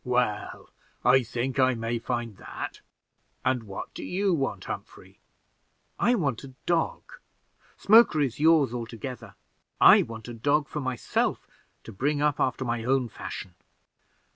"Well, 0.03 0.71
I 1.05 1.21
think 1.21 1.59
I 1.59 1.75
may 1.75 1.99
find 1.99 2.37
that. 2.37 2.81
And 3.45 3.65
what 3.65 3.93
do 3.93 4.03
you 4.03 4.33
want, 4.33 4.65
Humphrey?" 4.65 5.19
"I 5.99 6.15
want 6.15 6.43
a 6.43 6.55
dog. 6.65 7.03
Smoker 7.77 8.19
is 8.19 8.39
yours 8.39 8.73
altogether; 8.73 9.35
I 9.79 10.01
want 10.01 10.27
a 10.27 10.33
dog 10.33 10.67
for 10.67 10.79
myself, 10.81 11.47
to 11.83 11.91
bring 11.91 12.19
up 12.19 12.39
after 12.39 12.65
my 12.65 12.83
own 12.83 13.09
fashion." 13.09 13.53